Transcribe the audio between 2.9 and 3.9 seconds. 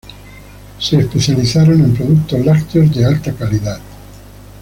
de alta calidad.